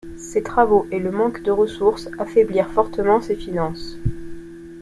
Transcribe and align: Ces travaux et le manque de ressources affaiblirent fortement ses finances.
Ces 0.17 0.41
travaux 0.41 0.87
et 0.89 0.97
le 0.97 1.11
manque 1.11 1.43
de 1.43 1.51
ressources 1.51 2.09
affaiblirent 2.17 2.71
fortement 2.71 3.21
ses 3.21 3.35
finances. 3.35 3.97